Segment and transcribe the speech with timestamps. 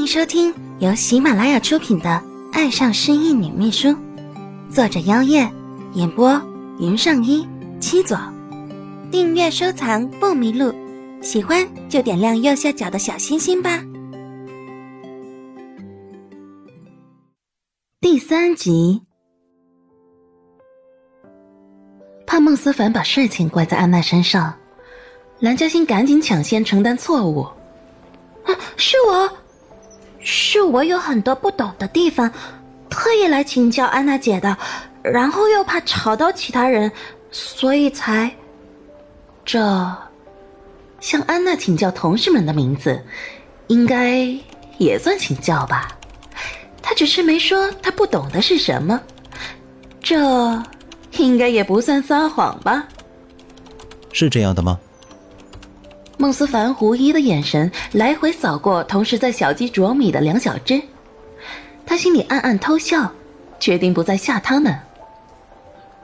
[0.00, 2.08] 迎收听由喜马拉雅出品的
[2.54, 3.88] 《爱上失忆女秘书》，
[4.70, 5.46] 作者：妖夜，
[5.92, 6.40] 演播：
[6.78, 7.46] 云上一
[7.80, 8.18] 七左。
[9.10, 10.74] 订阅收藏不迷路，
[11.20, 13.84] 喜欢就点亮右下角的小心心吧。
[18.00, 19.02] 第三集，
[22.26, 24.54] 怕孟思凡把事情怪在安娜身上，
[25.40, 27.42] 蓝嘉欣赶紧抢先承担错误。
[28.46, 29.30] 啊，是我。
[30.32, 32.32] 是我有很多不懂的地方，
[32.88, 34.56] 特意来请教安娜姐的，
[35.02, 36.90] 然后又怕吵到其他人，
[37.32, 38.30] 所以才……
[39.44, 39.58] 这
[41.00, 43.04] 向安娜请教同事们的名字，
[43.66, 44.24] 应该
[44.78, 45.88] 也算请教吧？
[46.80, 49.00] 他只是没说他不懂的是什么，
[50.00, 50.16] 这
[51.18, 52.86] 应该也不算撒谎吧？
[54.12, 54.78] 是这样的吗？
[56.20, 60.78] 孟思凡狐疑的眼神来回扫过同时在小鸡啄米的梁小芝，
[61.86, 63.10] 他心里暗暗偷笑，
[63.58, 64.78] 决定不再吓他们。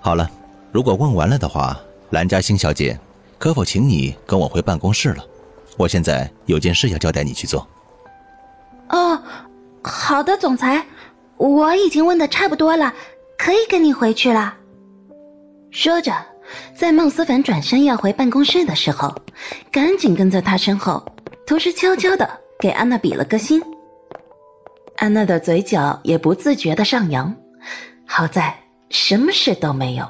[0.00, 0.28] 好了，
[0.72, 1.78] 如果问完了的话，
[2.10, 2.98] 兰嘉欣小姐，
[3.38, 5.24] 可否请你跟我回办公室了？
[5.76, 7.64] 我现在有件事要交代你去做。
[8.88, 9.16] 哦，
[9.80, 10.84] 好的，总裁，
[11.36, 12.92] 我已经问的差不多了，
[13.38, 14.56] 可以跟你回去了。
[15.70, 16.12] 说着。
[16.74, 19.14] 在孟思凡转身要回办公室的时候，
[19.70, 21.04] 赶紧跟在他身后，
[21.46, 23.62] 同时悄悄的给安娜比了个心。
[24.96, 27.34] 安娜的嘴角也不自觉的上扬，
[28.04, 28.54] 好在
[28.90, 30.06] 什么事都没有。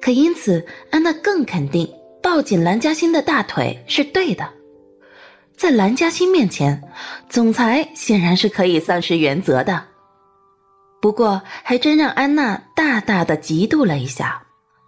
[0.00, 1.88] 可因此，安娜更肯定
[2.22, 4.48] 抱紧蓝嘉欣的大腿是对的。
[5.56, 6.82] 在蓝嘉欣面前，
[7.28, 9.82] 总裁显然是可以丧失原则的。
[11.00, 14.43] 不过，还真让安娜大大的嫉妒了一下。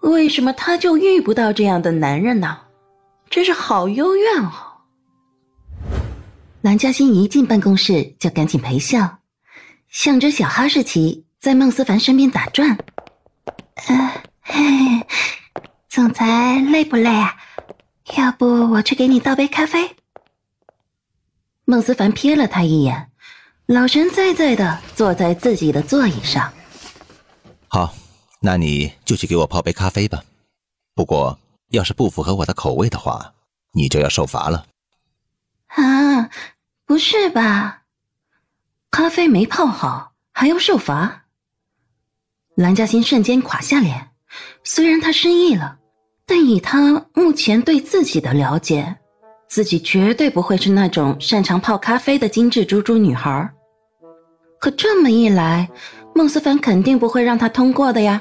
[0.00, 2.58] 为什么他就遇不到这样的男人呢？
[3.28, 4.50] 真是好幽怨哦！
[6.62, 9.18] 蓝嘉欣一进办公室就赶紧陪笑，
[9.88, 12.76] 像只小哈士奇在孟思凡身边打转。
[13.86, 14.62] 呃，嘿，
[15.88, 17.36] 总裁累不累啊？
[18.16, 19.96] 要不我去给你倒杯咖啡？
[21.64, 23.10] 孟思凡瞥了他一眼，
[23.66, 26.52] 老神在在的坐在自己的座椅上。
[27.68, 27.94] 好。
[28.42, 30.24] 那你就去给我泡杯咖啡吧，
[30.94, 33.34] 不过要是不符合我的口味的话，
[33.72, 34.66] 你就要受罚了。
[35.66, 36.30] 啊，
[36.86, 37.82] 不是吧？
[38.90, 41.26] 咖啡没泡好还要受罚？
[42.56, 44.08] 蓝嘉欣瞬间垮下脸。
[44.64, 45.78] 虽然她失忆了，
[46.24, 48.96] 但以她目前对自己的了解，
[49.48, 53.52] 自己绝对不会是那种擅长泡咖啡的精致猪猪女孩。
[54.58, 55.68] 可这么一来，
[56.14, 58.20] 孟思凡肯定不会让她通过的呀。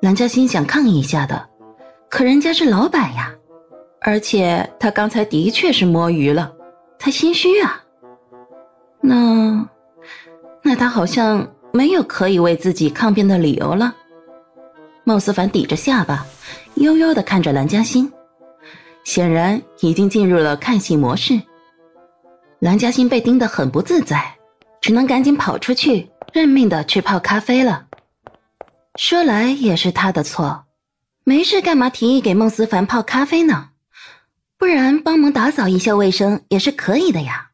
[0.00, 1.48] 蓝嘉欣想抗议一下的，
[2.08, 3.34] 可人家是老板呀，
[4.00, 6.52] 而且他刚才的确是摸鱼了，
[7.00, 7.82] 他心虚啊。
[9.00, 9.68] 那，
[10.62, 13.92] 那他好像没有可以为自己抗辩的理由了。
[15.02, 16.24] 孟思凡抵着下巴，
[16.76, 18.12] 悠悠的看着蓝嘉欣，
[19.02, 21.40] 显然已经进入了看戏模式。
[22.60, 24.24] 蓝嘉欣被盯得很不自在，
[24.80, 27.86] 只能赶紧跑出去，认命的去泡咖啡了。
[28.98, 30.66] 说来也是他的错，
[31.22, 33.70] 没事干嘛提议给孟思凡泡咖啡呢？
[34.56, 37.52] 不然帮忙打扫一下卫生也是可以的呀。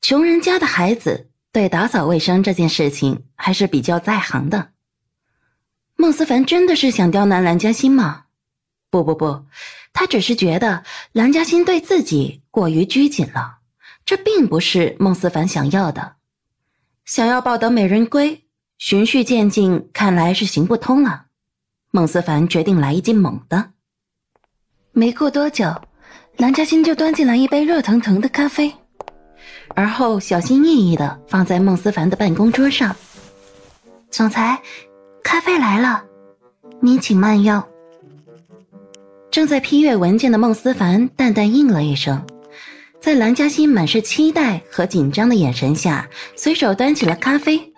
[0.00, 4.70] 穷人家的孩子对打扫卫生这件事情还是比较在行的。
[5.96, 8.26] 孟思凡真的是想刁难蓝嘉欣吗？
[8.88, 9.44] 不不不，
[9.92, 13.58] 他只是觉得蓝嘉欣对自己过于拘谨了，
[14.04, 16.14] 这并不是孟思凡想要的。
[17.04, 18.41] 想要抱得美人归。
[18.84, 21.26] 循序渐进，看来是行不通了。
[21.92, 23.70] 孟思凡决定来一记猛的。
[24.90, 25.72] 没过多久，
[26.38, 28.74] 蓝嘉欣就端进来一杯热腾腾的咖啡，
[29.76, 32.92] 而后小心翼翼的放在孟思凡的办公桌上。
[34.10, 34.60] 总裁，
[35.22, 36.02] 咖啡来了，
[36.80, 37.62] 您请慢用。
[39.30, 42.20] 正在批阅文件的孟思凡淡淡应了一声，
[43.00, 46.04] 在蓝嘉欣满是期待和紧张的眼神下，
[46.34, 47.68] 随手端起了咖啡。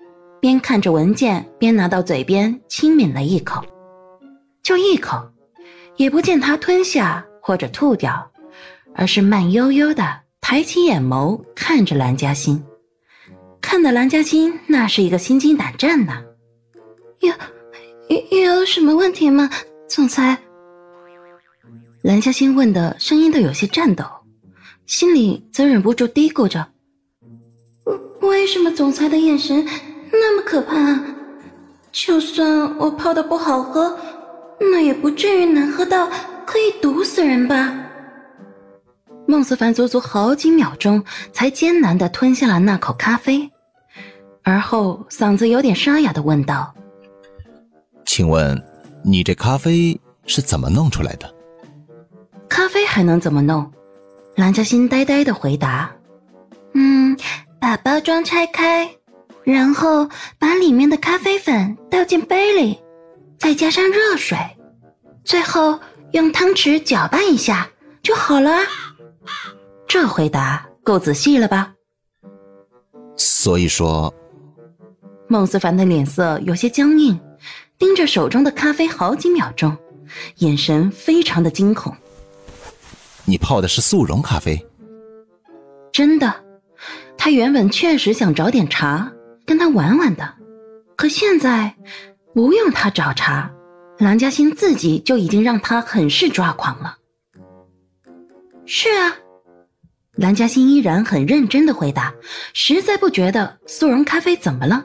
[0.44, 3.64] 边看着文件，边拿到嘴边轻抿了一口，
[4.62, 5.16] 就一口，
[5.96, 8.30] 也不见他吞下或者吐掉，
[8.94, 12.62] 而是慢悠悠的抬起眼眸看着蓝嘉欣，
[13.62, 16.22] 看的蓝嘉欣那是一个心惊胆战呢。
[17.20, 17.32] 有
[18.10, 19.48] 有有什么问题吗，
[19.88, 20.36] 总裁？
[22.02, 24.04] 蓝嘉欣问的声音都有些颤抖，
[24.84, 26.68] 心里则忍不住嘀咕着：
[28.20, 29.66] 为什么总裁的眼神？
[30.20, 30.98] 那么可怕，
[31.92, 33.98] 就算我泡的不好喝，
[34.58, 36.08] 那也不至于难喝到
[36.46, 37.74] 可以毒死人吧？
[39.26, 41.02] 孟思凡足足好几秒钟
[41.32, 43.50] 才艰难的吞下了那口咖啡，
[44.42, 46.74] 而后嗓子有点沙哑的问道
[48.04, 48.62] ：“请问，
[49.02, 51.34] 你这咖啡是怎么弄出来的？”
[52.48, 53.72] 咖啡还能怎么弄？
[54.36, 55.90] 蓝嘉欣呆呆的回答
[56.74, 57.16] ：“嗯，
[57.58, 58.88] 把包装拆开，
[59.44, 60.08] 然后
[60.38, 62.78] 把里面的咖啡粉倒进杯里，
[63.38, 64.36] 再加上热水，
[65.22, 65.78] 最后
[66.12, 67.68] 用汤匙搅拌一下
[68.02, 68.50] 就好了。”
[69.86, 71.72] 这回答够仔细了吧？
[73.16, 74.12] 所以说，
[75.28, 77.20] 孟思凡的脸色有些僵硬，
[77.78, 79.76] 盯着手中的咖啡好几秒钟，
[80.38, 81.94] 眼神非常的惊恐。
[83.24, 84.66] 你泡的是速溶咖啡？
[85.92, 86.34] 真的，
[87.16, 89.12] 他原本确实想找点茬
[89.46, 90.34] 跟他玩玩的，
[90.96, 91.74] 可现在
[92.32, 93.50] 不用他找茬，
[93.98, 96.96] 蓝嘉欣自己就已经让他很是抓狂了。
[98.66, 99.12] 是啊，
[100.16, 102.12] 蓝嘉欣依然很认真的回答，
[102.52, 104.84] 实在不觉得速溶咖啡怎么了。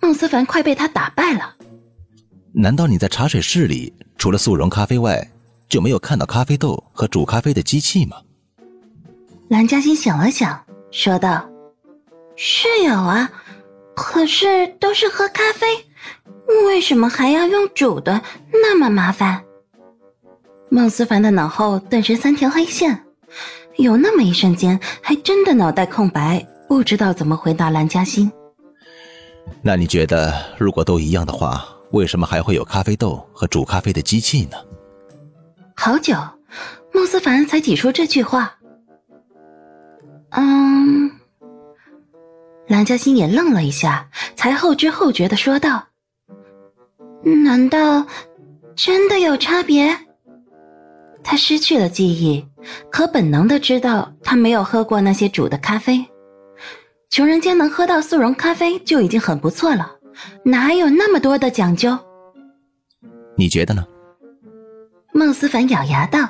[0.00, 1.54] 孟思凡快被他打败了。
[2.52, 5.30] 难道你在茶水室里除了速溶咖啡外？
[5.66, 8.18] 就没有看到咖啡豆和煮咖啡的机器吗？
[9.48, 10.62] 蓝嘉欣想了想，
[10.92, 11.48] 说道
[12.36, 13.30] ：“是有啊，
[13.94, 15.66] 可是都是喝咖啡，
[16.66, 18.20] 为什么还要用煮的？
[18.52, 19.42] 那么麻烦。”
[20.68, 23.04] 孟思凡的脑后顿时三条黑线，
[23.76, 28.30] 有那么一瞬间，还真的脑袋空白，不知道怎么回答蓝嘉欣。
[29.62, 34.56] 那你觉得，如果都一样的话，为什么还会有咖啡豆和煮咖啡的机器呢？
[35.76, 36.14] 好久，
[36.92, 38.56] 孟思凡才挤出这句话。
[40.30, 41.10] 嗯，
[42.66, 45.86] 蓝嘉欣也愣了一下，才后知后觉的说道
[47.44, 48.06] ：“难道
[48.74, 49.96] 真的有差别？”
[51.22, 52.46] 他失去了记忆，
[52.90, 56.04] 可本能的知道他没有喝过那些煮的咖啡。
[57.10, 59.90] 穷人家能喝到速溶咖啡就已经很不错了，
[60.42, 61.96] 哪有那么多的讲究？
[63.36, 63.84] 你觉得呢？
[65.12, 66.28] 孟思凡咬牙道：“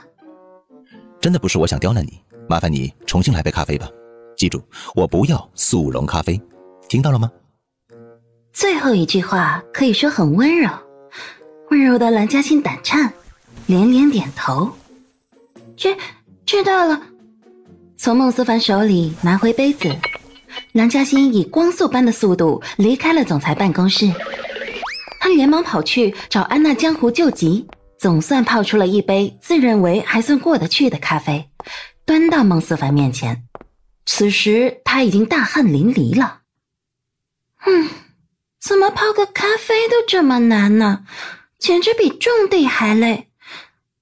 [1.20, 3.88] 真的不是我想刁难你，麻烦你重新来杯咖啡吧。
[4.36, 4.62] 记住，
[4.94, 6.40] 我不要速溶咖啡，
[6.88, 7.30] 听到了吗？”
[8.52, 10.70] 最后一句话可以说很温柔，
[11.70, 13.12] 温柔的蓝嘉欣胆颤，
[13.66, 14.70] 连连点头
[15.76, 15.96] ：“知
[16.46, 17.00] 知道了。”
[17.96, 19.94] 从孟思凡手里拿回杯子，
[20.72, 24.12] 蓝嘉欣以光速般的速度离开了总裁办公室。
[25.20, 27.66] 他连忙跑去找安娜江湖救急。
[27.96, 31.48] 总算泡出了一杯自认为还算过得去的咖啡，
[32.04, 33.43] 端到孟思凡面前。
[34.06, 36.40] 此时他已经大汗淋漓了。
[37.66, 37.88] 嗯，
[38.60, 41.06] 怎么泡个咖啡都这么难呢？
[41.58, 43.30] 简直比种地还累，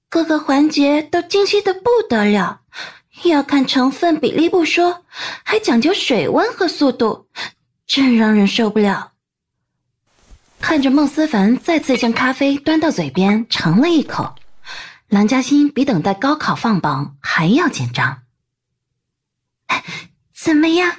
[0.09, 2.61] 各个环节都精细的不得了，
[3.23, 5.05] 要看成分比例不说，
[5.43, 7.29] 还讲究水温和速度，
[7.87, 9.13] 真让人受不了。
[10.59, 14.35] 看着孟思凡再次将咖啡端到嘴边尝了一口，
[15.07, 18.22] 蓝嘉欣比等待高考放榜还要紧张。
[20.33, 20.91] 怎么样？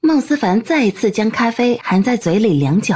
[0.00, 2.94] 孟思凡再一次将咖啡含在嘴里良久，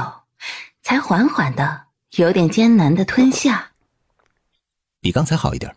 [0.82, 1.82] 才缓缓的、
[2.16, 3.70] 有点艰难的吞下。
[5.00, 5.74] 比刚才好一点。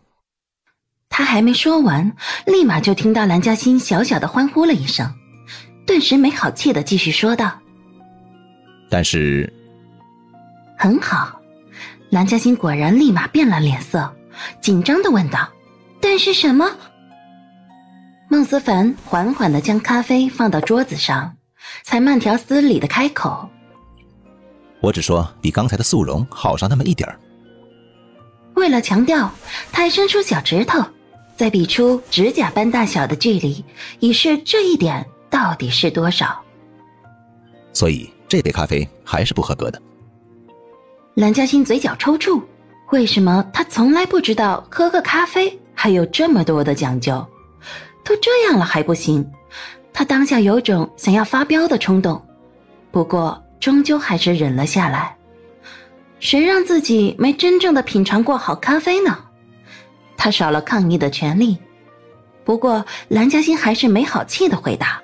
[1.08, 2.14] 他还没说完，
[2.46, 5.10] 立马就听到蓝嘉欣小小的欢呼了一声，
[5.86, 7.58] 顿时没好气的继续说道
[8.90, 9.50] ：“但是。”
[10.78, 11.40] 很好，
[12.10, 14.14] 蓝嘉欣果然立马变了脸色，
[14.60, 15.48] 紧张的问道
[16.00, 16.70] ：“但是什么？”
[18.36, 21.34] 孟思凡缓缓的将咖啡放到桌子上，
[21.84, 23.48] 才慢条斯理的开口
[24.82, 27.18] ：“我只说比刚才的速溶好上那么一点儿。”
[28.54, 29.32] 为了强调，
[29.72, 30.84] 他还伸出小指头，
[31.34, 33.64] 再比出指甲般大小的距离，
[34.00, 36.38] 以示这一点到底是多少。
[37.72, 39.80] 所以这杯咖啡还是不合格的。
[41.14, 42.42] 蓝嘉欣嘴角抽搐，
[42.90, 47.26] 为什么他从来不知道喝个咖啡还有这么多的讲究？
[48.06, 49.28] 都这样了还不行？
[49.92, 52.24] 他当下有种想要发飙的冲动，
[52.92, 55.16] 不过终究还是忍了下来。
[56.20, 59.18] 谁让自己没真正的品尝过好咖啡呢？
[60.16, 61.58] 他少了抗议的权利。
[62.44, 65.02] 不过蓝嘉欣还是没好气的回答：“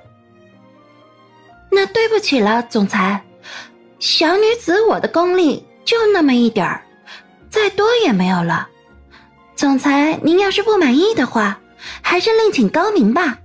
[1.72, 3.20] 那对不起了，总裁，
[3.98, 6.80] 小女子我的功力。”就那么一点儿，
[7.50, 8.68] 再多也没有了。
[9.56, 11.58] 总裁，您要是不满意的话，
[12.00, 13.38] 还是另请高明吧。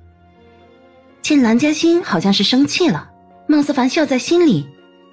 [1.22, 3.10] 见蓝嘉欣好像是生气了，
[3.48, 4.68] 孟思凡笑在心里，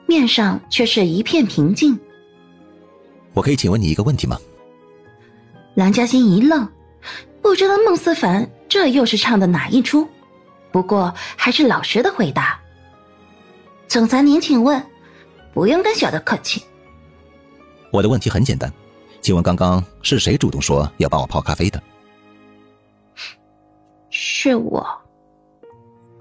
[0.06, 1.98] 面上却是一片平静。
[3.32, 4.38] 我可以请问你一个问题吗？
[5.74, 6.68] 蓝嘉欣一愣，
[7.42, 10.06] 不知道孟思凡这又是唱的哪一出，
[10.70, 12.60] 不过还是老实的回答
[13.88, 14.80] ：“总裁您请问，
[15.52, 16.62] 不用跟小的客气。”
[17.90, 18.72] 我的问题很简单，
[19.20, 21.82] 请问刚刚是谁主动说要帮我泡咖啡的？
[24.44, 24.86] 是我。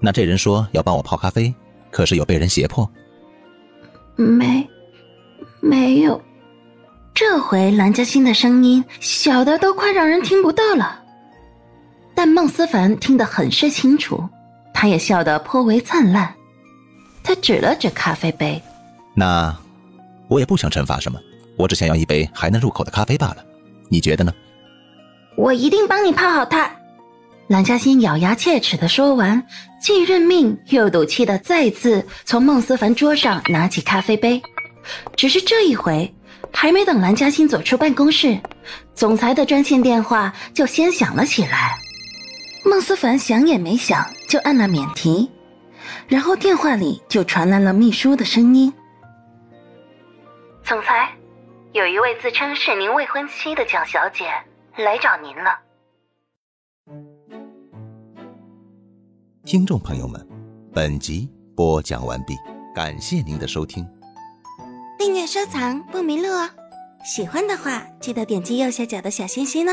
[0.00, 1.54] 那这人说要帮我泡咖啡，
[1.90, 2.90] 可是有被人胁迫？
[4.16, 4.66] 没，
[5.60, 6.18] 没有。
[7.12, 11.02] 这回蓝嘉欣的声音小的都快让人听不到了。
[12.14, 14.26] 但孟思凡听得很是清楚，
[14.72, 16.34] 他也笑得颇为灿烂。
[17.22, 18.62] 他指了指咖啡杯
[19.12, 19.54] ：“那
[20.28, 21.20] 我也不想惩罚什么，
[21.58, 23.44] 我只想要一杯还能入口的咖啡罢了。
[23.90, 24.32] 你觉得呢
[25.36, 26.70] ？”“我一定帮你泡好它。”
[27.46, 29.46] 蓝嘉欣咬牙切齿的说完，
[29.78, 34.40] 既认命又赌气的再次从孟思凡桌上拿起咖啡杯。
[35.14, 36.12] 只是这一回，
[36.50, 38.38] 还没等蓝嘉欣走出办公室，
[38.94, 41.76] 总裁的专线电话就先响了起来。
[42.64, 45.30] 孟思凡想也没想就按了免提，
[46.08, 48.72] 然后电话里就传来了秘书的声音
[50.64, 51.10] ：“总裁，
[51.72, 54.24] 有一位自称是您未婚妻的蒋小姐
[54.76, 55.58] 来找您了。”
[59.46, 60.26] 听众朋友们，
[60.72, 62.34] 本集播讲完毕，
[62.74, 63.86] 感谢您的收听。
[64.98, 66.48] 订阅收藏不迷路哦，
[67.04, 69.72] 喜欢的话记得点击右下角的小心心呢。